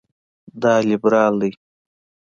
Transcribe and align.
دا 0.61 0.73
لېبرال 0.87 1.33
ده. 1.41 1.49